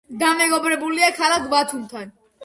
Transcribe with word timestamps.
დამეგობრებულია 0.21 1.09
ქალაქ 1.17 1.45
ბათუმთან. 1.51 2.09